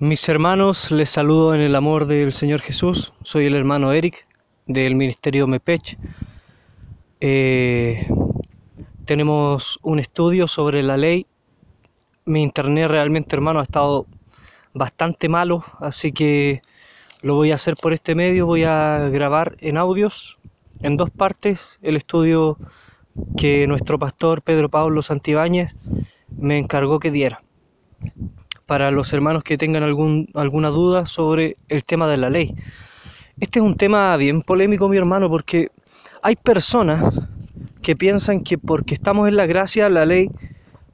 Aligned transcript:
Mis 0.00 0.28
hermanos, 0.28 0.92
les 0.92 1.10
saludo 1.10 1.56
en 1.56 1.60
el 1.60 1.74
amor 1.74 2.06
del 2.06 2.32
Señor 2.32 2.60
Jesús. 2.60 3.12
Soy 3.24 3.46
el 3.46 3.56
hermano 3.56 3.92
Eric 3.92 4.28
del 4.66 4.94
Ministerio 4.94 5.48
Mepech. 5.48 5.98
Eh, 7.18 8.06
tenemos 9.06 9.80
un 9.82 9.98
estudio 9.98 10.46
sobre 10.46 10.84
la 10.84 10.96
ley. 10.96 11.26
Mi 12.24 12.44
internet 12.44 12.88
realmente, 12.88 13.34
hermano, 13.34 13.58
ha 13.58 13.64
estado 13.64 14.06
bastante 14.72 15.28
malo, 15.28 15.64
así 15.80 16.12
que 16.12 16.62
lo 17.20 17.34
voy 17.34 17.50
a 17.50 17.56
hacer 17.56 17.74
por 17.74 17.92
este 17.92 18.14
medio. 18.14 18.46
Voy 18.46 18.62
a 18.62 19.08
grabar 19.10 19.56
en 19.58 19.76
audios, 19.76 20.38
en 20.80 20.96
dos 20.96 21.10
partes, 21.10 21.80
el 21.82 21.96
estudio 21.96 22.56
que 23.36 23.66
nuestro 23.66 23.98
pastor 23.98 24.42
Pedro 24.42 24.68
Pablo 24.68 25.02
Santibáñez 25.02 25.74
me 26.28 26.56
encargó 26.56 27.00
que 27.00 27.10
diera 27.10 27.42
para 28.68 28.90
los 28.90 29.14
hermanos 29.14 29.44
que 29.44 29.56
tengan 29.56 29.82
algún, 29.82 30.28
alguna 30.34 30.68
duda 30.68 31.06
sobre 31.06 31.56
el 31.70 31.84
tema 31.86 32.06
de 32.06 32.18
la 32.18 32.28
ley. 32.28 32.54
Este 33.40 33.60
es 33.60 33.64
un 33.64 33.78
tema 33.78 34.14
bien 34.18 34.42
polémico, 34.42 34.90
mi 34.90 34.98
hermano, 34.98 35.30
porque 35.30 35.70
hay 36.22 36.36
personas 36.36 37.18
que 37.80 37.96
piensan 37.96 38.42
que 38.44 38.58
porque 38.58 38.92
estamos 38.92 39.26
en 39.26 39.36
la 39.36 39.46
gracia 39.46 39.88
la 39.88 40.04
ley 40.04 40.28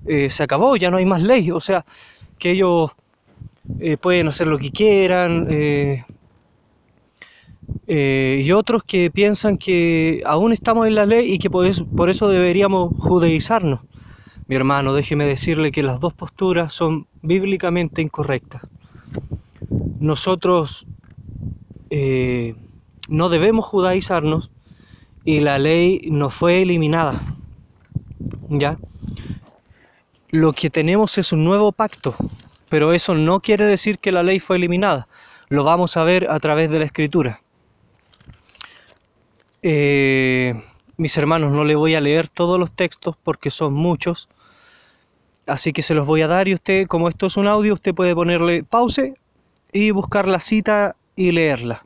eh, 0.07 0.31
se 0.31 0.45
acabó, 0.45 0.77
ya 0.77 0.89
no 0.93 0.99
hay 0.99 1.05
más 1.05 1.25
ley, 1.25 1.51
o 1.51 1.59
sea, 1.59 1.85
que 2.39 2.53
ellos 2.53 2.93
eh, 3.81 3.97
pueden 3.97 4.29
hacer 4.29 4.47
lo 4.47 4.57
que 4.57 4.71
quieran, 4.71 5.49
eh, 5.51 6.05
y 7.89 8.53
otros 8.53 8.85
que 8.85 9.11
piensan 9.11 9.59
que 9.59 10.23
aún 10.25 10.53
estamos 10.53 10.87
en 10.87 10.95
la 10.95 11.07
ley 11.07 11.33
y 11.33 11.39
que 11.41 11.51
por 11.51 11.67
eso, 11.67 11.85
por 11.87 12.09
eso 12.09 12.29
deberíamos 12.29 12.93
judaizarnos. 12.99 13.81
Mi 14.47 14.57
hermano, 14.57 14.93
déjeme 14.93 15.25
decirle 15.25 15.73
que 15.73 15.83
las 15.83 16.01
dos 16.01 16.13
posturas 16.13 16.73
son 16.73 17.07
bíblicamente 17.23 18.03
incorrectas. 18.03 18.63
Nosotros 20.01 20.87
eh, 21.89 22.55
no 23.09 23.31
debemos 23.31 23.65
judaizarnos 23.65 24.51
y 25.25 25.41
la 25.41 25.59
ley 25.59 26.09
no 26.11 26.29
fue 26.29 26.61
eliminada. 26.61 27.23
¿Ya? 28.51 28.79
Lo 30.29 30.53
que 30.53 30.69
tenemos 30.69 31.17
es 31.17 31.33
un 31.33 31.45
nuevo 31.45 31.73
pacto, 31.73 32.15
pero 32.69 32.93
eso 32.93 33.15
no 33.15 33.41
quiere 33.41 33.65
decir 33.65 33.99
que 33.99 34.13
la 34.13 34.23
ley 34.23 34.41
fue 34.41 34.57
eliminada. 34.57 35.09
Lo 35.49 35.65
vamos 35.65 35.97
a 35.97 36.05
ver 36.05 36.31
a 36.31 36.39
través 36.39 36.69
de 36.71 36.81
la 36.81 36.85
escritura. 36.85 37.41
Eh, 39.63 40.61
mis 40.97 41.17
hermanos, 41.17 41.53
no 41.53 41.65
le 41.65 41.75
voy 41.75 41.95
a 41.95 42.01
leer 42.01 42.29
todos 42.29 42.59
los 42.59 42.71
textos 42.71 43.17
porque 43.23 43.51
son 43.51 43.73
muchos. 43.75 44.29
Así 45.47 45.73
que 45.73 45.83
se 45.83 45.95
los 45.95 46.07
voy 46.07 46.23
a 46.23 46.29
dar 46.29 46.49
y 46.49 46.55
usted, 46.55 46.87
como 46.87 47.09
esto 47.09 47.27
es 47.27 47.37
un 47.37 47.47
audio, 47.47 47.75
usted 47.75 47.95
puede 47.95 48.15
ponerle 48.15 48.65
pause 48.65 49.15
y 49.73 49.91
buscar 49.91 50.27
la 50.27 50.41
cita 50.41 50.97
y 51.17 51.33
leerla. 51.33 51.85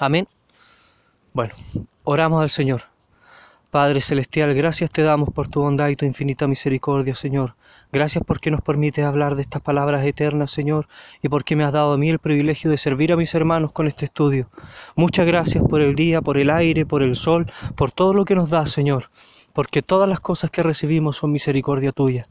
Amén. 0.00 0.26
Bueno, 1.32 1.54
oramos 2.04 2.42
al 2.42 2.50
Señor. 2.50 2.91
Padre 3.72 4.02
Celestial, 4.02 4.52
gracias 4.52 4.90
te 4.90 5.00
damos 5.00 5.30
por 5.30 5.48
tu 5.48 5.62
bondad 5.62 5.88
y 5.88 5.96
tu 5.96 6.04
infinita 6.04 6.46
misericordia, 6.46 7.14
Señor. 7.14 7.56
Gracias 7.90 8.22
porque 8.22 8.50
nos 8.50 8.60
permites 8.60 9.02
hablar 9.02 9.34
de 9.34 9.40
estas 9.40 9.62
palabras 9.62 10.04
eternas, 10.04 10.50
Señor, 10.50 10.88
y 11.22 11.30
porque 11.30 11.56
me 11.56 11.64
has 11.64 11.72
dado 11.72 11.94
a 11.94 11.96
mí 11.96 12.10
el 12.10 12.18
privilegio 12.18 12.70
de 12.70 12.76
servir 12.76 13.12
a 13.12 13.16
mis 13.16 13.34
hermanos 13.34 13.72
con 13.72 13.88
este 13.88 14.04
estudio. 14.04 14.50
Muchas 14.94 15.24
gracias 15.24 15.64
por 15.66 15.80
el 15.80 15.94
día, 15.94 16.20
por 16.20 16.36
el 16.36 16.50
aire, 16.50 16.84
por 16.84 17.02
el 17.02 17.16
sol, 17.16 17.50
por 17.74 17.90
todo 17.90 18.12
lo 18.12 18.26
que 18.26 18.34
nos 18.34 18.50
das, 18.50 18.70
Señor, 18.70 19.04
porque 19.54 19.80
todas 19.80 20.06
las 20.06 20.20
cosas 20.20 20.50
que 20.50 20.62
recibimos 20.62 21.16
son 21.16 21.32
misericordia 21.32 21.92
tuya. 21.92 22.26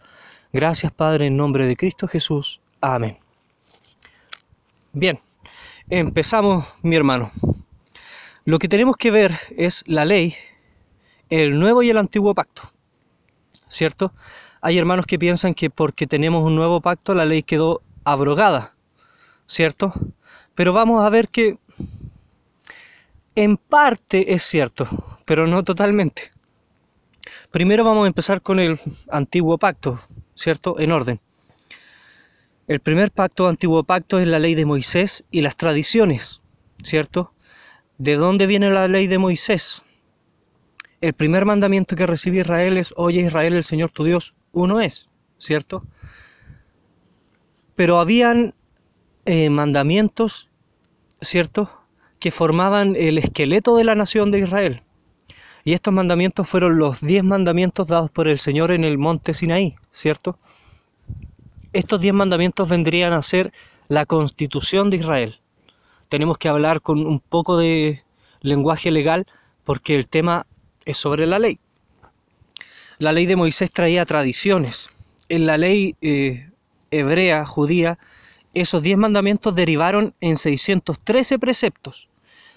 Gracias 0.54 0.92
Padre 0.92 1.26
en 1.26 1.38
nombre 1.38 1.66
de 1.66 1.76
Cristo 1.76 2.08
Jesús. 2.08 2.62
Amén. 2.82 3.18
Bien, 4.94 5.18
empezamos 5.90 6.76
mi 6.84 6.96
hermano. 6.96 7.32
Lo 8.46 8.60
que 8.60 8.68
tenemos 8.68 8.96
que 8.96 9.10
ver 9.10 9.32
es 9.58 9.84
la 9.88 10.06
ley, 10.06 10.36
el 11.32 11.58
nuevo 11.58 11.82
y 11.82 11.90
el 11.90 11.98
antiguo 11.98 12.36
pacto. 12.36 12.62
¿Cierto? 13.68 14.14
Hay 14.62 14.78
hermanos 14.78 15.08
que 15.08 15.18
piensan 15.18 15.56
que 15.56 15.70
porque 15.70 16.06
tenemos 16.06 16.44
un 16.44 16.56
nuevo 16.56 16.82
pacto 16.82 17.16
la 17.16 17.26
ley 17.26 17.42
quedó 17.42 17.82
abrogada. 18.04 18.76
¿Cierto? 19.48 19.94
Pero 20.54 20.74
vamos 20.74 21.04
a 21.04 21.10
ver 21.10 21.30
que 21.30 21.58
en 23.36 23.56
parte 23.56 24.34
es 24.34 24.44
cierto, 24.44 24.88
pero 25.26 25.48
no 25.48 25.64
totalmente. 25.64 26.32
Primero 27.50 27.86
vamos 27.86 28.04
a 28.04 28.08
empezar 28.08 28.42
con 28.42 28.60
el 28.60 28.78
antiguo 29.10 29.58
pacto, 29.58 30.00
¿cierto? 30.36 30.80
En 30.80 30.92
orden. 30.92 31.22
El 32.68 32.82
primer 32.82 33.12
pacto, 33.12 33.48
antiguo 33.48 33.84
pacto, 33.84 34.20
es 34.20 34.28
la 34.28 34.40
ley 34.40 34.56
de 34.56 34.66
Moisés 34.66 35.24
y 35.32 35.42
las 35.42 35.56
tradiciones, 35.56 36.42
¿cierto? 36.84 37.34
¿De 37.98 38.16
dónde 38.16 38.48
viene 38.48 38.70
la 38.70 38.88
ley 38.88 39.08
de 39.08 39.18
Moisés? 39.18 39.84
El 41.02 41.14
primer 41.14 41.46
mandamiento 41.46 41.96
que 41.96 42.06
recibe 42.06 42.42
Israel 42.42 42.78
es, 42.78 42.94
oye 42.96 43.22
Israel, 43.22 43.56
el 43.56 43.64
Señor 43.64 43.90
tu 43.90 44.04
Dios, 44.04 44.36
uno 44.52 44.80
es, 44.82 45.10
¿cierto? 45.40 45.84
Pero 47.76 48.00
habían 48.00 48.54
eh, 49.26 49.50
mandamientos, 49.50 50.50
¿cierto? 51.20 51.72
Que 52.20 52.30
formaban 52.30 52.96
el 52.96 53.18
esqueleto 53.18 53.76
de 53.76 53.84
la 53.84 53.96
nación 53.96 54.30
de 54.30 54.40
Israel. 54.40 54.84
Y 55.64 55.74
estos 55.74 55.92
mandamientos 55.92 56.48
fueron 56.48 56.78
los 56.78 57.02
diez 57.02 57.24
mandamientos 57.24 57.88
dados 57.88 58.12
por 58.12 58.28
el 58.28 58.38
Señor 58.38 58.72
en 58.72 58.84
el 58.84 59.00
monte 59.00 59.34
Sinaí, 59.34 59.76
¿cierto? 59.92 60.38
Estos 61.74 62.00
diez 62.02 62.14
mandamientos 62.14 62.70
vendrían 62.70 63.14
a 63.14 63.24
ser 63.24 63.52
la 63.88 64.06
constitución 64.06 64.92
de 64.92 64.98
Israel. 64.98 65.40
Tenemos 66.10 66.38
que 66.38 66.50
hablar 66.50 66.82
con 66.82 67.08
un 67.08 67.20
poco 67.20 67.58
de 67.58 68.04
lenguaje 68.42 68.92
legal 68.92 69.26
porque 69.64 69.96
el 69.96 70.08
tema 70.08 70.46
es 70.86 70.98
sobre 70.98 71.26
la 71.26 71.40
ley. 71.40 71.60
La 73.00 73.12
ley 73.12 73.26
de 73.26 73.36
Moisés 73.36 73.72
traía 73.72 74.06
tradiciones. 74.06 74.90
En 75.30 75.46
la 75.46 75.58
ley 75.58 75.96
eh, 76.02 76.50
hebrea, 76.92 77.46
judía, 77.46 77.98
esos 78.54 78.84
diez 78.84 78.98
mandamientos 78.98 79.56
derivaron 79.56 80.14
en 80.22 80.38
613 80.38 81.40
preceptos. 81.40 82.10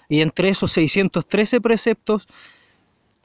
Y 0.07 0.21
entre 0.21 0.49
esos 0.49 0.71
613 0.73 1.61
preceptos 1.61 2.27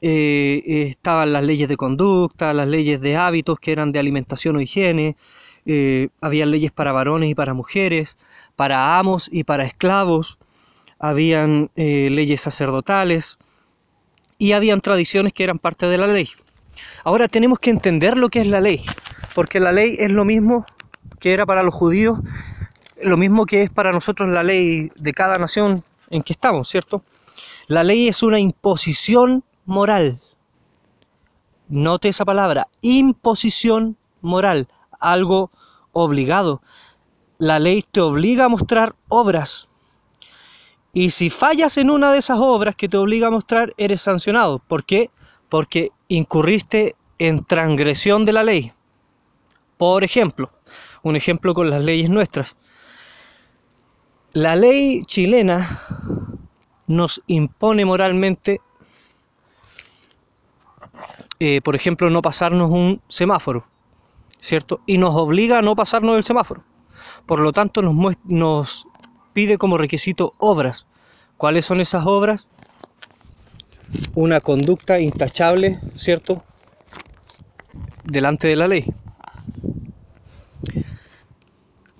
eh, 0.01 0.63
eh, 0.65 0.81
estaban 0.89 1.31
las 1.31 1.43
leyes 1.43 1.69
de 1.69 1.77
conducta, 1.77 2.53
las 2.55 2.67
leyes 2.67 3.01
de 3.01 3.17
hábitos 3.17 3.59
que 3.59 3.71
eran 3.71 3.91
de 3.91 3.99
alimentación 3.99 4.55
o 4.55 4.61
higiene, 4.61 5.15
había 6.21 6.47
leyes 6.47 6.71
para 6.71 6.91
varones 6.91 7.29
y 7.29 7.35
para 7.35 7.53
mujeres, 7.53 8.17
para 8.55 8.97
amos 8.97 9.29
y 9.31 9.43
para 9.43 9.63
esclavos, 9.63 10.39
habían 10.97 11.69
leyes 11.75 12.41
sacerdotales 12.41 13.37
y 14.41 14.53
habían 14.53 14.81
tradiciones 14.81 15.33
que 15.33 15.43
eran 15.43 15.59
parte 15.59 15.85
de 15.85 15.99
la 15.99 16.07
ley. 16.07 16.27
Ahora 17.03 17.27
tenemos 17.27 17.59
que 17.59 17.69
entender 17.69 18.17
lo 18.17 18.29
que 18.29 18.41
es 18.41 18.47
la 18.47 18.59
ley, 18.59 18.83
porque 19.35 19.59
la 19.59 19.71
ley 19.71 19.97
es 19.99 20.11
lo 20.11 20.25
mismo 20.25 20.65
que 21.19 21.33
era 21.33 21.45
para 21.45 21.61
los 21.61 21.75
judíos, 21.75 22.17
lo 23.03 23.17
mismo 23.17 23.45
que 23.45 23.61
es 23.61 23.69
para 23.69 23.91
nosotros 23.91 24.29
la 24.29 24.41
ley 24.41 24.91
de 24.95 25.13
cada 25.13 25.37
nación 25.37 25.83
en 26.09 26.23
que 26.23 26.33
estamos, 26.33 26.67
¿cierto? 26.67 27.03
La 27.67 27.83
ley 27.83 28.07
es 28.07 28.23
una 28.23 28.39
imposición 28.39 29.43
moral. 29.65 30.19
Note 31.69 32.09
esa 32.09 32.25
palabra, 32.25 32.67
imposición 32.81 33.95
moral, 34.21 34.67
algo 34.99 35.51
obligado. 35.91 36.63
La 37.37 37.59
ley 37.59 37.85
te 37.91 38.01
obliga 38.01 38.45
a 38.45 38.49
mostrar 38.49 38.95
obras. 39.07 39.69
Y 40.93 41.11
si 41.11 41.29
fallas 41.29 41.77
en 41.77 41.89
una 41.89 42.11
de 42.11 42.19
esas 42.19 42.37
obras 42.39 42.75
que 42.75 42.89
te 42.89 42.97
obliga 42.97 43.27
a 43.27 43.31
mostrar, 43.31 43.73
eres 43.77 44.01
sancionado. 44.01 44.59
¿Por 44.59 44.83
qué? 44.83 45.09
Porque 45.49 45.89
incurriste 46.07 46.95
en 47.17 47.45
transgresión 47.45 48.25
de 48.25 48.33
la 48.33 48.43
ley. 48.43 48.73
Por 49.77 50.03
ejemplo, 50.03 50.51
un 51.01 51.15
ejemplo 51.15 51.53
con 51.53 51.69
las 51.69 51.81
leyes 51.81 52.09
nuestras. 52.09 52.55
La 54.33 54.55
ley 54.55 55.01
chilena 55.03 55.81
nos 56.87 57.21
impone 57.27 57.85
moralmente 57.85 58.61
eh, 61.43 61.59
por 61.59 61.75
ejemplo, 61.75 62.07
no 62.11 62.21
pasarnos 62.21 62.69
un 62.69 63.01
semáforo, 63.07 63.63
¿cierto? 64.39 64.79
Y 64.85 64.99
nos 64.99 65.15
obliga 65.15 65.57
a 65.57 65.63
no 65.63 65.75
pasarnos 65.75 66.15
el 66.15 66.23
semáforo. 66.23 66.63
Por 67.25 67.39
lo 67.39 67.51
tanto, 67.51 67.81
nos, 67.81 68.15
nos 68.25 68.87
pide 69.33 69.57
como 69.57 69.79
requisito 69.79 70.35
obras. 70.37 70.85
¿Cuáles 71.41 71.65
son 71.65 71.81
esas 71.81 72.05
obras? 72.05 72.47
Una 74.13 74.41
conducta 74.41 74.99
intachable, 74.99 75.79
¿cierto? 75.95 76.43
Delante 78.03 78.47
de 78.47 78.55
la 78.55 78.67
ley. 78.67 78.85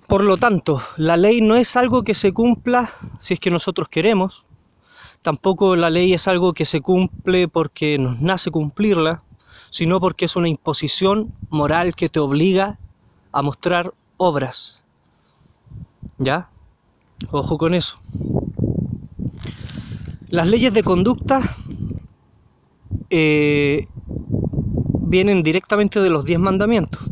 Por 0.06 0.22
lo 0.22 0.36
tanto, 0.36 0.80
la 0.96 1.16
ley 1.16 1.40
no 1.40 1.56
es 1.56 1.76
algo 1.76 2.04
que 2.04 2.14
se 2.14 2.32
cumpla 2.32 2.88
si 3.18 3.34
es 3.34 3.40
que 3.40 3.50
nosotros 3.50 3.88
queremos. 3.88 4.46
Tampoco 5.22 5.74
la 5.74 5.90
ley 5.90 6.14
es 6.14 6.28
algo 6.28 6.52
que 6.52 6.64
se 6.64 6.80
cumple 6.80 7.48
porque 7.48 7.98
nos 7.98 8.20
nace 8.20 8.52
cumplirla 8.52 9.24
sino 9.70 9.98
porque 9.98 10.26
es 10.26 10.36
una 10.36 10.50
imposición 10.50 11.34
moral 11.50 11.96
que 11.96 12.08
te 12.08 12.20
obliga 12.20 12.78
a 13.32 13.42
mostrar 13.42 13.92
obras. 14.18 14.84
¿Ya? 16.18 16.48
Ojo 17.32 17.58
con 17.58 17.74
eso. 17.74 17.98
Las 20.32 20.46
leyes 20.48 20.72
de 20.72 20.82
conducta 20.82 21.42
eh, 23.10 23.86
vienen 25.02 25.42
directamente 25.42 26.00
de 26.00 26.08
los 26.08 26.24
diez 26.24 26.38
mandamientos. 26.38 27.02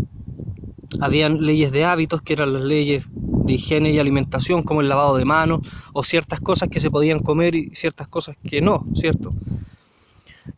Habían 1.03 1.43
leyes 1.43 1.71
de 1.71 1.85
hábitos, 1.85 2.23
que 2.23 2.33
eran 2.33 2.55
las 2.55 2.63
leyes 2.63 3.05
de 3.13 3.53
higiene 3.53 3.91
y 3.91 3.99
alimentación, 3.99 4.63
como 4.63 4.81
el 4.81 4.89
lavado 4.89 5.19
de 5.19 5.27
manos, 5.27 5.61
o 5.93 6.03
ciertas 6.03 6.41
cosas 6.41 6.71
que 6.71 6.81
se 6.81 6.91
podían 6.91 7.21
comer 7.21 7.55
y 7.57 7.75
ciertas 7.75 8.09
cosas 8.09 8.39
que 8.43 8.63
no, 8.63 8.87
¿cierto? 8.95 9.29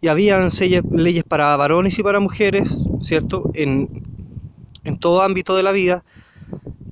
Y 0.01 0.07
habían 0.07 0.49
leyes 0.93 1.25
para 1.25 1.57
varones 1.57 1.99
y 1.99 2.05
para 2.05 2.21
mujeres, 2.21 2.79
¿cierto? 3.03 3.51
En, 3.55 4.05
en 4.85 5.01
todo 5.01 5.23
ámbito 5.23 5.57
de 5.57 5.65
la 5.65 5.73
vida, 5.73 6.05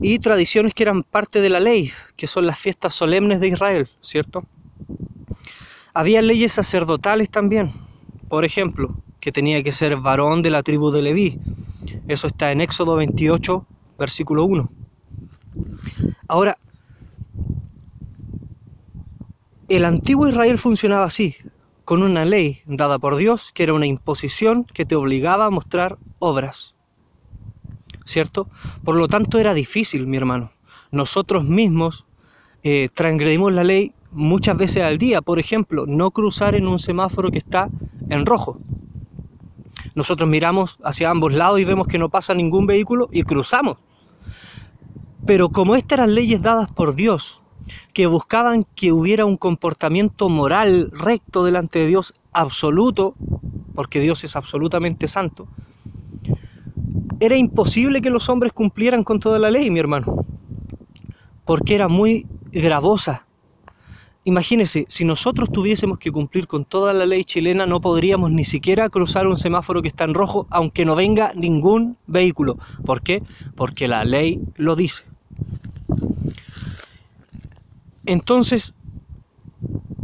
y 0.01 0.19
tradiciones 0.19 0.75
que 0.75 0.83
eran 0.83 1.05
parte 1.05 1.41
de 1.41 1.49
la 1.49 1.61
ley, 1.61 1.93
que 2.17 2.27
son 2.27 2.49
las 2.49 2.59
fiestas 2.59 2.93
solemnes 2.93 3.39
de 3.39 3.47
Israel, 3.47 3.89
¿cierto? 4.01 4.45
Había 5.93 6.23
leyes 6.23 6.53
sacerdotales 6.53 7.31
también, 7.31 7.71
por 8.29 8.45
ejemplo, 8.45 9.01
que 9.21 9.33
tenía 9.33 9.63
que 9.63 9.73
ser 9.73 9.97
varón 9.97 10.43
de 10.43 10.51
la 10.51 10.63
tribu 10.63 10.93
de 10.93 11.03
Leví. 11.03 11.41
Eso 12.07 12.29
está 12.29 12.53
en 12.53 12.61
Éxodo 12.61 12.97
28, 12.97 13.67
versículo 13.99 14.45
1. 14.45 14.71
Ahora, 16.29 16.59
el 19.69 19.85
antiguo 19.85 20.29
Israel 20.29 20.59
funcionaba 20.59 21.07
así, 21.07 21.35
con 21.85 22.05
una 22.05 22.25
ley 22.25 22.63
dada 22.67 23.01
por 23.01 23.17
Dios, 23.17 23.51
que 23.53 23.65
era 23.65 23.75
una 23.75 23.87
imposición 23.87 24.65
que 24.65 24.85
te 24.85 24.95
obligaba 24.95 25.47
a 25.47 25.51
mostrar 25.51 25.99
obras. 26.21 26.77
¿Cierto? 28.05 28.49
Por 28.85 28.95
lo 28.95 29.09
tanto 29.09 29.41
era 29.41 29.55
difícil, 29.55 30.07
mi 30.07 30.17
hermano. 30.17 30.53
Nosotros 30.93 31.45
mismos 31.45 32.07
eh, 32.63 32.89
transgredimos 32.95 33.53
la 33.53 33.65
ley 33.65 33.93
muchas 34.13 34.57
veces 34.57 34.83
al 34.83 34.99
día. 34.99 35.23
Por 35.23 35.39
ejemplo, 35.39 35.87
no 35.87 36.11
cruzar 36.11 36.55
en 36.55 36.67
un 36.67 36.79
semáforo 36.79 37.31
que 37.31 37.39
está 37.39 37.69
en 38.09 38.27
rojo. 38.27 38.59
Nosotros 39.95 40.29
miramos 40.29 40.79
hacia 40.85 41.11
ambos 41.11 41.33
lados 41.33 41.61
y 41.61 41.65
vemos 41.65 41.87
que 41.87 41.99
no 41.99 42.09
pasa 42.09 42.35
ningún 42.35 42.67
vehículo 42.67 43.09
y 43.13 43.23
cruzamos. 43.23 43.79
Pero 45.27 45.51
como 45.51 45.77
estas 45.77 45.99
eran 45.99 46.15
leyes 46.15 46.43
dadas 46.43 46.71
por 46.71 46.95
Dios, 46.95 47.43
que 47.93 48.07
buscaban 48.07 48.65
que 48.75 48.93
hubiera 48.93 49.25
un 49.25 49.37
comportamiento 49.37 50.29
moral 50.29 50.91
recto 50.93 51.45
delante 51.45 51.81
de 51.81 51.87
Dios 51.87 52.15
absoluto, 52.33 53.15
porque 53.75 54.01
Dios 54.01 54.25
es 54.25 54.37
absolutamente 54.37 55.09
santo, 55.09 55.47
era 57.21 57.37
imposible 57.37 58.01
que 58.01 58.11
los 58.11 58.29
hombres 58.29 58.53
cumplieran 58.53 59.05
con 59.05 59.21
toda 59.21 59.39
la 59.39 59.51
ley, 59.51 59.71
mi 59.71 59.79
hermano, 59.79 60.25
porque 61.45 61.75
era 61.75 61.89
muy 61.89 62.27
gravosa. 62.51 63.27
Imagínese, 64.25 64.85
si 64.89 65.05
nosotros 65.05 65.51
tuviésemos 65.51 65.99
que 65.99 66.13
cumplir 66.13 66.47
con 66.47 66.67
toda 66.67 66.93
la 66.93 67.07
ley 67.07 67.25
chilena, 67.25 67.65
no 67.65 67.81
podríamos 67.81 68.31
ni 68.31 68.45
siquiera 68.45 68.91
cruzar 68.91 69.27
un 69.27 69.39
semáforo 69.39 69.81
que 69.81 69.89
está 69.89 70.05
en 70.05 70.15
rojo, 70.15 70.47
aunque 70.51 70.85
no 70.85 70.95
venga 70.95 71.33
ningún 71.35 71.97
vehículo. 72.07 72.59
¿Por 72.85 73.03
qué? 73.03 73.23
Porque 73.55 73.89
la 73.89 74.05
ley 74.05 74.43
lo 74.57 74.77
dice. 74.77 75.05
Entonces, 78.05 78.75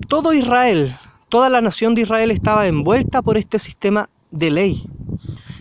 todo 0.08 0.32
Israel, 0.32 0.96
toda 1.28 1.50
la 1.50 1.60
nación 1.60 1.94
de 1.94 2.02
Israel 2.02 2.30
estaba 2.30 2.66
envuelta 2.66 3.20
por 3.20 3.36
este 3.36 3.58
sistema 3.58 4.08
de 4.30 4.50
ley. 4.50 4.82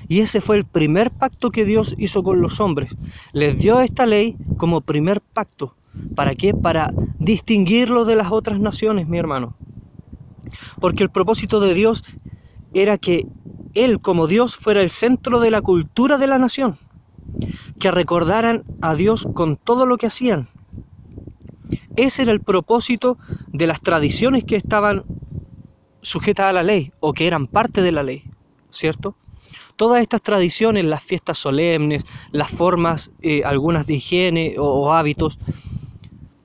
Y 0.08 0.22
ese 0.22 0.40
fue 0.40 0.56
el 0.56 0.66
primer 0.66 1.12
pacto 1.12 1.50
que 1.52 1.66
Dios 1.66 1.94
hizo 1.98 2.24
con 2.24 2.40
los 2.42 2.62
hombres. 2.62 2.96
Les 3.34 3.58
dio 3.58 3.82
esta 3.82 4.06
ley 4.06 4.38
como 4.56 4.82
primer 4.82 5.20
pacto. 5.20 5.76
¿Para 6.14 6.36
qué? 6.36 6.54
Para 6.54 6.94
distinguirlo 7.20 8.06
de 8.06 8.16
las 8.16 8.32
otras 8.32 8.60
naciones, 8.60 9.08
mi 9.08 9.18
hermano. 9.18 9.58
Porque 10.80 11.04
el 11.04 11.10
propósito 11.10 11.60
de 11.60 11.74
Dios 11.74 12.04
era 12.74 12.98
que 12.98 13.26
Él 13.74 14.00
como 14.00 14.28
Dios 14.28 14.56
fuera 14.56 14.82
el 14.82 14.90
centro 14.90 15.40
de 15.40 15.52
la 15.52 15.62
cultura 15.62 16.18
de 16.18 16.28
la 16.28 16.38
nación. 16.38 16.78
Que 17.80 17.92
recordaran 17.92 18.64
a 18.82 18.96
Dios 18.96 19.28
con 19.34 19.56
todo 19.56 19.86
lo 19.86 19.98
que 19.98 20.08
hacían. 20.08 20.50
Ese 21.96 22.24
era 22.24 22.32
el 22.32 22.42
propósito 22.42 23.18
de 23.52 23.68
las 23.68 23.82
tradiciones 23.82 24.44
que 24.44 24.56
estaban 24.56 25.06
sujetas 26.02 26.48
a 26.48 26.54
la 26.54 26.64
ley 26.64 26.92
o 27.00 27.14
que 27.14 27.28
eran 27.28 27.48
parte 27.48 27.82
de 27.82 27.92
la 27.92 28.04
ley, 28.04 28.26
¿cierto? 28.70 29.18
Todas 29.76 30.02
estas 30.02 30.22
tradiciones, 30.22 30.86
las 30.86 31.04
fiestas 31.04 31.38
solemnes, 31.38 32.04
las 32.32 32.52
formas, 32.52 33.12
eh, 33.22 33.44
algunas 33.46 33.88
de 33.88 33.96
higiene 33.96 34.56
o, 34.58 34.94
hábitos, 34.94 35.40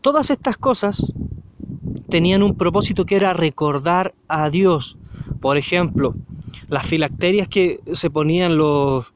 todas 0.01 0.31
estas 0.31 0.57
cosas 0.57 1.13
tenían 2.09 2.43
un 2.43 2.57
propósito 2.57 3.07
que 3.07 3.17
era 3.17 3.33
recordar 3.33 4.13
a 4.29 4.51
Dios. 4.51 4.97
Por 5.41 5.57
ejemplo, 5.57 6.15
las 6.69 6.87
filacterias 6.87 7.49
que 7.49 7.81
se 7.93 8.11
ponían 8.11 8.57
los 8.57 9.13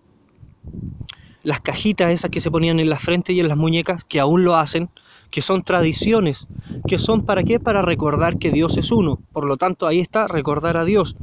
las 1.43 1.61
cajitas 1.61 2.11
esas 2.11 2.31
que 2.31 2.41
se 2.41 2.51
ponían 2.51 2.81
en 2.81 2.89
la 2.89 2.99
frente 2.99 3.35
y 3.35 3.41
en 3.41 3.49
las 3.49 3.59
muñecas, 3.59 4.03
que 4.05 4.19
aún 4.19 4.45
lo 4.45 4.57
hacen, 4.57 4.89
que 5.31 5.43
son 5.43 5.63
tradiciones, 5.63 6.47
que 6.89 6.99
son 6.99 7.23
para 7.23 7.45
qué? 7.45 7.61
Para 7.61 7.83
recordar 7.83 8.39
que 8.39 8.51
Dios 8.51 8.79
es 8.79 8.91
uno. 8.91 9.21
Por 9.33 9.45
lo 9.45 9.59
tanto, 9.59 9.87
ahí 9.87 10.01
está, 10.01 10.27
recordar 10.27 10.79
a 10.79 10.87
Dios. 10.87 11.17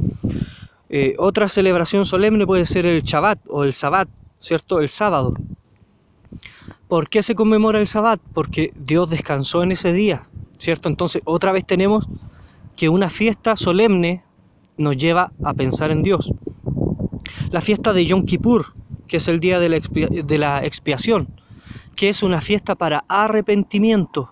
Eh, 0.90 1.16
otra 1.18 1.48
celebración 1.48 2.06
solemne 2.06 2.46
puede 2.46 2.66
ser 2.66 2.86
el 2.86 3.02
Shabbat 3.02 3.40
o 3.50 3.64
el 3.64 3.74
Sabbat, 3.74 4.10
¿cierto? 4.40 4.80
El 4.80 4.90
sábado. 4.90 5.34
¿Por 6.92 7.08
qué 7.08 7.24
se 7.24 7.36
conmemora 7.36 7.80
el 7.80 7.88
Sabbat? 7.88 8.20
Porque 8.34 8.74
Dios 8.76 9.10
descansó 9.10 9.64
en 9.64 9.72
ese 9.72 9.94
día, 9.94 10.24
¿cierto? 10.58 10.90
Entonces, 10.90 11.22
otra 11.24 11.54
vez 11.54 11.66
tenemos 11.66 12.10
que 12.76 12.90
una 12.90 13.10
fiesta 13.10 13.56
solemne 13.56 14.26
nos 14.76 14.98
lleva 14.98 15.32
a 15.42 15.54
pensar 15.54 15.92
en 15.92 16.04
Dios. 16.04 16.34
La 17.50 17.62
fiesta 17.62 17.94
de 17.94 18.06
Yom 18.06 18.26
Kippur, 18.26 18.74
que 19.08 19.16
es 19.16 19.30
el 19.30 19.40
día 19.40 19.62
de 19.62 19.70
la, 19.70 19.80
de 19.80 20.38
la 20.38 20.66
expiación, 20.66 21.30
que 21.96 22.10
es 22.10 22.24
una 22.24 22.42
fiesta 22.42 22.76
para 22.76 23.06
arrepentimiento. 23.08 24.30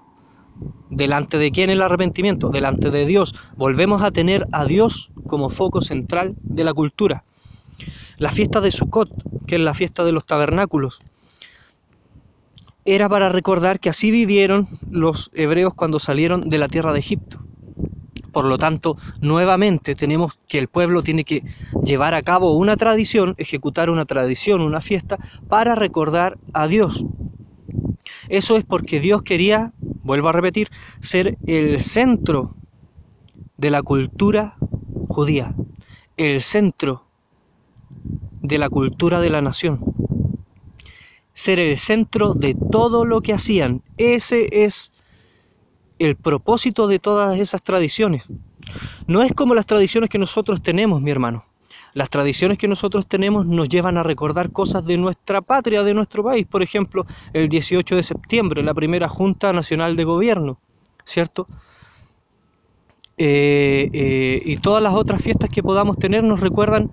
¿Delante 0.90 1.38
de 1.38 1.52
quién 1.52 1.70
el 1.70 1.82
arrepentimiento? 1.82 2.50
Delante 2.50 2.92
de 2.92 3.06
Dios. 3.06 3.34
Volvemos 3.56 4.02
a 4.02 4.12
tener 4.12 4.46
a 4.52 4.66
Dios 4.66 5.12
como 5.28 5.48
foco 5.48 5.80
central 5.80 6.36
de 6.44 6.66
la 6.66 6.74
cultura. 6.74 7.24
La 8.18 8.34
fiesta 8.34 8.60
de 8.60 8.72
Sukkot, 8.72 9.48
que 9.48 9.56
es 9.56 9.62
la 9.62 9.74
fiesta 9.74 10.04
de 10.04 10.12
los 10.12 10.26
tabernáculos, 10.26 11.00
era 12.96 13.10
para 13.10 13.30
recordar 13.30 13.80
que 13.80 13.90
así 13.90 14.12
vivieron 14.12 14.68
los 14.90 15.32
hebreos 15.34 15.74
cuando 15.74 16.00
salieron 16.00 16.50
de 16.50 16.58
la 16.58 16.68
tierra 16.68 16.94
de 16.94 17.00
Egipto. 17.00 17.44
Por 18.32 18.46
lo 18.46 18.58
tanto, 18.58 18.98
nuevamente 19.22 19.96
tenemos 19.96 20.40
que 20.48 20.60
el 20.60 20.68
pueblo 20.68 21.04
tiene 21.04 21.24
que 21.24 21.44
llevar 21.84 22.14
a 22.14 22.22
cabo 22.22 22.58
una 22.58 22.78
tradición, 22.78 23.36
ejecutar 23.38 23.90
una 23.90 24.06
tradición, 24.06 24.62
una 24.62 24.82
fiesta, 24.82 25.18
para 25.48 25.76
recordar 25.76 26.38
a 26.54 26.68
Dios. 26.68 27.06
Eso 28.28 28.58
es 28.58 28.64
porque 28.64 29.00
Dios 29.00 29.24
quería, 29.24 29.74
vuelvo 30.04 30.30
a 30.30 30.34
repetir, 30.34 30.70
ser 31.00 31.38
el 31.48 31.80
centro 31.80 32.56
de 33.58 33.72
la 33.72 33.82
cultura 33.82 34.56
judía, 35.08 35.56
el 36.18 36.42
centro 36.42 37.06
de 38.42 38.58
la 38.58 38.70
cultura 38.70 39.20
de 39.20 39.30
la 39.30 39.42
nación, 39.42 39.80
ser 41.40 41.58
el 41.58 41.78
centro 41.78 42.34
de 42.34 42.54
todo 42.70 43.06
lo 43.06 43.22
que 43.22 43.32
hacían. 43.32 43.82
Ese 43.98 44.66
es 44.66 44.92
el 45.98 46.18
propósito 46.18 46.86
de 46.86 47.00
todas 47.00 47.40
esas 47.40 47.64
tradiciones. 47.64 48.26
No 49.08 49.24
es 49.24 49.34
como 49.34 49.56
las 49.56 49.66
tradiciones 49.66 50.10
que 50.10 50.18
nosotros 50.18 50.62
tenemos, 50.62 51.02
mi 51.02 51.12
hermano. 51.12 51.46
Las 51.94 52.10
tradiciones 52.10 52.58
que 52.58 52.68
nosotros 52.68 53.08
tenemos 53.08 53.46
nos 53.46 53.70
llevan 53.70 53.98
a 53.98 54.04
recordar 54.04 54.52
cosas 54.52 54.86
de 54.86 54.98
nuestra 54.98 55.42
patria, 55.42 55.82
de 55.84 55.94
nuestro 55.94 56.26
país. 56.26 56.46
Por 56.46 56.62
ejemplo, 56.62 57.06
el 57.32 57.48
18 57.48 57.96
de 57.96 58.04
septiembre, 58.04 58.62
la 58.62 58.74
primera 58.74 59.08
Junta 59.08 59.54
Nacional 59.54 59.96
de 59.96 60.04
Gobierno, 60.04 60.60
¿cierto? 61.06 61.48
Eh, 63.18 63.90
eh, 63.94 64.42
y 64.44 64.58
todas 64.58 64.84
las 64.84 64.94
otras 64.94 65.22
fiestas 65.22 65.50
que 65.50 65.64
podamos 65.64 65.98
tener 65.98 66.22
nos 66.22 66.42
recuerdan 66.42 66.92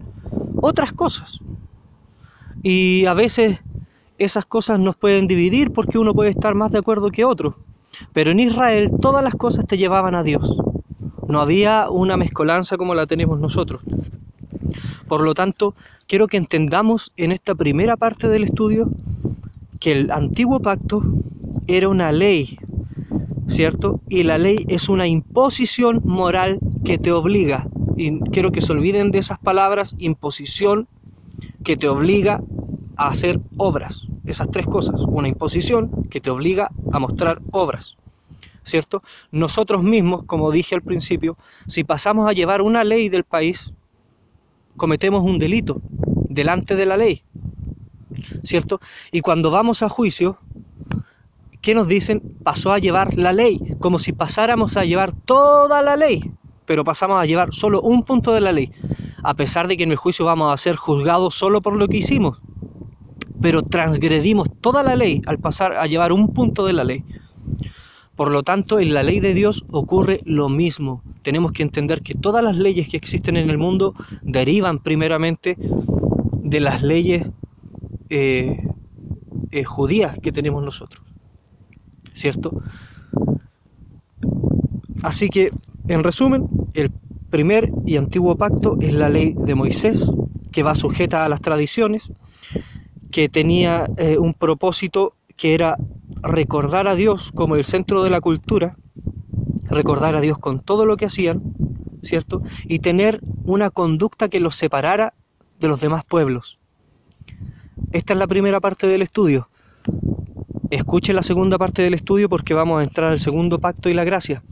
otras 0.60 0.92
cosas. 0.92 1.40
Y 2.62 3.06
a 3.06 3.14
veces 3.14 3.65
esas 4.18 4.46
cosas 4.46 4.78
nos 4.78 4.96
pueden 4.96 5.26
dividir 5.26 5.72
porque 5.72 5.98
uno 5.98 6.14
puede 6.14 6.30
estar 6.30 6.54
más 6.54 6.72
de 6.72 6.78
acuerdo 6.78 7.10
que 7.10 7.24
otro. 7.24 7.56
Pero 8.12 8.30
en 8.30 8.40
Israel 8.40 8.90
todas 9.00 9.22
las 9.22 9.34
cosas 9.34 9.66
te 9.66 9.76
llevaban 9.76 10.14
a 10.14 10.22
Dios. 10.22 10.58
No 11.28 11.40
había 11.40 11.90
una 11.90 12.16
mezcolanza 12.16 12.76
como 12.76 12.94
la 12.94 13.06
tenemos 13.06 13.40
nosotros. 13.40 13.84
Por 15.08 15.22
lo 15.22 15.34
tanto, 15.34 15.74
quiero 16.06 16.26
que 16.26 16.36
entendamos 16.36 17.12
en 17.16 17.32
esta 17.32 17.54
primera 17.54 17.96
parte 17.96 18.28
del 18.28 18.42
estudio 18.42 18.90
que 19.80 19.92
el 19.92 20.10
antiguo 20.10 20.60
pacto 20.60 21.02
era 21.66 21.88
una 21.88 22.12
ley, 22.12 22.58
¿cierto? 23.46 24.00
Y 24.08 24.22
la 24.24 24.38
ley 24.38 24.64
es 24.68 24.88
una 24.88 25.06
imposición 25.06 26.00
moral 26.04 26.58
que 26.84 26.98
te 26.98 27.12
obliga, 27.12 27.68
y 27.96 28.18
quiero 28.30 28.52
que 28.52 28.60
se 28.60 28.72
olviden 28.72 29.10
de 29.10 29.18
esas 29.18 29.38
palabras, 29.38 29.94
imposición 29.98 30.88
que 31.64 31.76
te 31.76 31.88
obliga 31.88 32.42
a 32.96 33.08
hacer 33.08 33.40
obras. 33.56 34.08
esas 34.24 34.50
tres 34.50 34.66
cosas. 34.66 35.02
Una 35.06 35.28
imposición 35.28 36.04
que 36.10 36.20
te 36.20 36.30
obliga 36.30 36.70
a 36.92 36.98
mostrar 36.98 37.40
obras. 37.52 37.96
¿Cierto? 38.62 39.02
Nosotros 39.30 39.82
mismos, 39.82 40.24
como 40.24 40.50
dije 40.50 40.74
al 40.74 40.82
principio, 40.82 41.36
si 41.68 41.84
pasamos 41.84 42.28
a 42.28 42.32
llevar 42.32 42.62
una 42.62 42.82
ley 42.82 43.08
del 43.08 43.22
país, 43.22 43.72
cometemos 44.76 45.22
un 45.22 45.38
delito 45.38 45.80
delante 46.28 46.74
de 46.74 46.86
la 46.86 46.96
ley. 46.96 47.22
¿Cierto? 48.42 48.80
Y 49.12 49.20
cuando 49.20 49.50
vamos 49.50 49.82
a 49.82 49.88
juicio, 49.88 50.38
¿qué 51.60 51.74
nos 51.74 51.86
dicen? 51.86 52.22
Pasó 52.42 52.72
a 52.72 52.78
llevar 52.78 53.16
la 53.16 53.32
ley, 53.32 53.60
como 53.78 53.98
si 53.98 54.12
pasáramos 54.12 54.76
a 54.76 54.84
llevar 54.84 55.12
toda 55.12 55.82
la 55.82 55.96
ley, 55.96 56.30
pero 56.64 56.84
pasamos 56.84 57.18
a 57.20 57.26
llevar 57.26 57.52
solo 57.52 57.80
un 57.80 58.02
punto 58.02 58.32
de 58.32 58.40
la 58.40 58.52
ley, 58.52 58.72
a 59.22 59.34
pesar 59.34 59.68
de 59.68 59.76
que 59.76 59.84
en 59.84 59.92
el 59.92 59.96
juicio 59.96 60.24
vamos 60.24 60.52
a 60.52 60.56
ser 60.56 60.76
juzgados 60.76 61.34
solo 61.34 61.62
por 61.62 61.76
lo 61.76 61.88
que 61.88 61.98
hicimos, 61.98 62.40
pero 63.40 63.62
transgredimos 63.62 64.48
toda 64.60 64.82
la 64.82 64.96
ley 64.96 65.20
al 65.26 65.38
pasar 65.38 65.72
a 65.74 65.86
llevar 65.86 66.12
un 66.12 66.32
punto 66.32 66.66
de 66.66 66.72
la 66.72 66.84
ley. 66.84 67.04
Por 68.14 68.30
lo 68.30 68.42
tanto, 68.42 68.80
en 68.80 68.94
la 68.94 69.02
ley 69.02 69.20
de 69.20 69.34
Dios 69.34 69.64
ocurre 69.70 70.20
lo 70.24 70.48
mismo. 70.48 71.02
Tenemos 71.22 71.52
que 71.52 71.62
entender 71.62 72.00
que 72.02 72.14
todas 72.14 72.42
las 72.42 72.56
leyes 72.56 72.88
que 72.88 72.96
existen 72.96 73.36
en 73.36 73.50
el 73.50 73.58
mundo 73.58 73.94
derivan 74.22 74.78
primeramente 74.78 75.56
de 75.58 76.60
las 76.60 76.82
leyes 76.82 77.28
eh, 78.08 78.66
eh, 79.50 79.64
judías 79.64 80.18
que 80.22 80.32
tenemos 80.32 80.62
nosotros. 80.62 81.06
¿cierto? 82.16 82.50
Así 85.02 85.28
que, 85.28 85.50
en 85.86 86.02
resumen, 86.02 86.48
el 86.74 86.90
primer 87.30 87.70
y 87.84 87.96
antiguo 87.96 88.36
pacto 88.36 88.76
es 88.80 88.94
la 88.94 89.08
ley 89.08 89.34
de 89.38 89.54
Moisés, 89.54 90.10
que 90.50 90.62
va 90.62 90.74
sujeta 90.74 91.24
a 91.24 91.28
las 91.28 91.42
tradiciones, 91.42 92.10
que 93.16 93.30
tenía 93.30 93.86
eh, 93.96 94.18
un 94.18 94.34
propósito 94.34 95.14
que 95.38 95.54
era 95.54 95.78
recordar 96.20 96.86
a 96.86 96.94
Dios 96.94 97.32
como 97.32 97.56
el 97.56 97.64
centro 97.64 98.02
de 98.02 98.10
la 98.10 98.20
cultura, 98.20 98.76
recordar 99.70 100.14
a 100.16 100.20
Dios 100.20 100.36
con 100.36 100.60
todo 100.60 100.84
lo 100.84 100.98
que 100.98 101.06
hacían, 101.06 101.40
¿cierto? 102.02 102.42
Y 102.64 102.80
tener 102.80 103.22
una 103.44 103.70
conducta 103.70 104.28
que 104.28 104.38
los 104.38 104.54
separara 104.54 105.14
de 105.58 105.66
los 105.66 105.80
demás 105.80 106.04
pueblos. 106.04 106.58
Esta 107.90 108.12
es 108.12 108.18
la 108.18 108.26
primera 108.26 108.60
parte 108.60 108.86
del 108.86 109.00
estudio 109.00 109.48
escuche 110.70 111.14
la 111.14 111.22
segunda 111.22 111.56
parte 111.56 111.80
del 111.80 111.94
estudio 111.94 112.28
porque 112.28 112.52
vamos 112.52 112.80
a 112.80 112.82
entrar 112.82 113.12
al 113.12 113.20
segundo 113.20 113.60
pacto 113.60 113.88
y 113.88 113.94
la 113.94 114.04
gracia. 114.04 114.42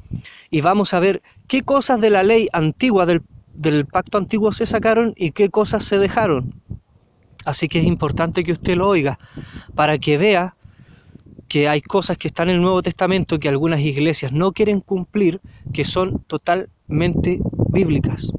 Y 0.51 0.63
vamos 0.63 0.95
a 0.95 1.01
ver 1.01 1.23
qué 1.49 1.61
cosas 1.61 2.01
de 2.01 2.09
la 2.09 2.23
ley 2.23 2.49
antigua, 2.55 3.05
del, 3.05 3.21
del 3.53 3.85
pacto 3.85 4.17
antiguo 4.17 4.53
se 4.53 4.65
sacaron 4.65 5.13
y 5.17 5.33
qué 5.33 5.51
cosas 5.51 5.85
se 5.85 5.99
dejaron. 5.99 6.55
Así 7.45 7.69
que 7.69 7.81
es 7.81 7.85
importante 7.85 8.45
que 8.45 8.53
usted 8.53 8.77
lo 8.77 8.89
oiga 8.89 9.19
para 9.75 9.99
que 9.99 10.19
vea 10.19 10.57
que 11.49 11.69
hay 11.69 11.81
cosas 11.81 12.19
que 12.19 12.29
están 12.29 12.49
en 12.49 12.57
el 12.57 12.63
Nuevo 12.63 12.83
Testamento 12.83 13.39
que 13.39 13.49
algunas 13.49 13.81
iglesias 13.81 14.33
no 14.33 14.53
quieren 14.53 14.81
cumplir, 14.81 15.41
que 15.73 15.85
son 15.85 16.21
totalmente 16.27 17.39
bíblicas. 17.69 18.33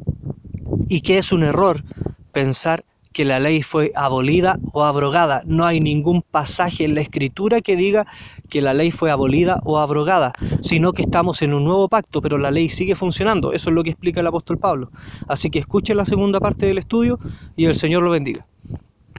Y 0.89 1.01
que 1.01 1.17
es 1.17 1.31
un 1.31 1.43
error 1.43 1.83
pensar 2.31 2.83
que 3.15 3.23
la 3.23 3.39
ley 3.39 3.61
fue 3.61 3.93
abolida 3.95 4.59
o 4.73 4.83
abrogada. 4.83 5.41
No 5.45 5.65
hay 5.65 5.79
ningún 5.79 6.21
pasaje 6.21 6.83
en 6.83 6.95
la 6.95 7.01
escritura 7.01 7.61
que 7.61 7.77
diga 7.77 8.05
que 8.49 8.61
la 8.61 8.73
ley 8.73 8.91
fue 8.91 9.09
abolida 9.09 9.61
o 9.63 9.79
abrogada, 9.79 10.33
sino 10.61 10.91
que 10.91 11.03
estamos 11.03 11.41
en 11.41 11.53
un 11.53 11.63
nuevo 11.63 11.87
pacto, 11.87 12.21
pero 12.21 12.37
la 12.37 12.51
ley 12.51 12.67
sigue 12.67 12.93
funcionando. 12.93 13.53
Eso 13.53 13.69
es 13.69 13.73
lo 13.73 13.83
que 13.83 13.91
explica 13.91 14.19
el 14.19 14.27
apóstol 14.27 14.57
Pablo. 14.57 14.91
Así 15.29 15.49
que 15.49 15.59
escuchen 15.59 15.95
la 15.95 16.05
segunda 16.05 16.41
parte 16.41 16.65
del 16.65 16.77
estudio 16.77 17.17
y 17.55 17.63
el 17.63 17.75
Señor 17.75 18.03
lo 18.03 18.11
bendiga. 18.11 18.45